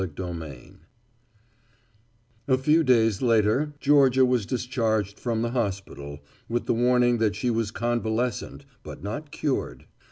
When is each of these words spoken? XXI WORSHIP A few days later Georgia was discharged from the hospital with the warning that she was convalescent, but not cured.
XXI 0.01 0.39
WORSHIP 0.39 0.75
A 2.47 2.57
few 2.57 2.83
days 2.83 3.21
later 3.21 3.73
Georgia 3.79 4.25
was 4.25 4.47
discharged 4.47 5.19
from 5.19 5.43
the 5.43 5.51
hospital 5.51 6.21
with 6.49 6.65
the 6.65 6.73
warning 6.73 7.19
that 7.19 7.35
she 7.35 7.51
was 7.51 7.69
convalescent, 7.69 8.65
but 8.81 9.03
not 9.03 9.29
cured. 9.31 9.85